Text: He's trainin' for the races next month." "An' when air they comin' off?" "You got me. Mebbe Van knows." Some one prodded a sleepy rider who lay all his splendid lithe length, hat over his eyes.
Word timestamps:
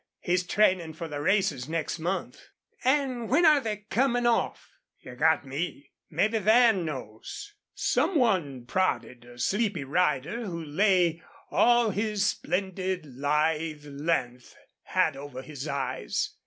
He's 0.19 0.41
trainin' 0.41 0.93
for 0.93 1.07
the 1.07 1.21
races 1.21 1.69
next 1.69 1.99
month." 1.99 2.47
"An' 2.83 3.27
when 3.27 3.45
air 3.45 3.59
they 3.61 3.85
comin' 3.91 4.25
off?" 4.25 4.71
"You 4.99 5.13
got 5.13 5.45
me. 5.45 5.91
Mebbe 6.09 6.39
Van 6.41 6.83
knows." 6.83 7.53
Some 7.75 8.15
one 8.17 8.65
prodded 8.65 9.25
a 9.25 9.37
sleepy 9.37 9.83
rider 9.83 10.43
who 10.47 10.65
lay 10.65 11.21
all 11.51 11.91
his 11.91 12.25
splendid 12.25 13.05
lithe 13.05 13.85
length, 13.85 14.55
hat 14.85 15.15
over 15.15 15.43
his 15.43 15.67
eyes. 15.67 16.33